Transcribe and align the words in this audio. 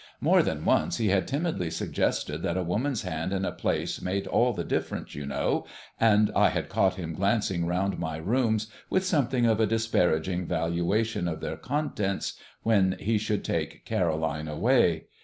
More 0.19 0.41
than 0.41 0.65
once 0.65 0.97
he 0.97 1.09
had 1.09 1.27
timidly 1.27 1.69
suggested 1.69 2.41
that 2.41 2.57
a 2.57 2.63
woman's 2.63 3.03
hand 3.03 3.31
in 3.31 3.45
a 3.45 3.51
place 3.51 4.01
made 4.01 4.25
all 4.25 4.51
the 4.51 4.63
difference, 4.63 5.13
you 5.13 5.27
know, 5.27 5.67
and 5.99 6.31
I 6.35 6.49
had 6.49 6.69
caught 6.69 6.95
him 6.95 7.13
glancing 7.13 7.67
round 7.67 7.99
my 7.99 8.17
rooms 8.17 8.65
with 8.89 9.05
something 9.05 9.45
of 9.45 9.59
a 9.59 9.67
disparaging 9.67 10.47
valuation 10.47 11.27
of 11.27 11.39
their 11.39 11.55
contents 11.55 12.33
when 12.63 12.95
he 12.99 13.19
should 13.19 13.43
take 13.43 13.85
Caroline 13.85 14.47
away. 14.47 15.03